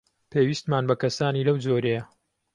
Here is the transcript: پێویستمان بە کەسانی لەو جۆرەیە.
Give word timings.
پێویستمان 0.31 0.83
بە 0.89 0.95
کەسانی 1.01 1.45
لەو 1.47 1.57
جۆرەیە. 1.65 2.03